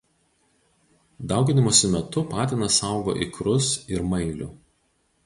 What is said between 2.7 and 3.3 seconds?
saugo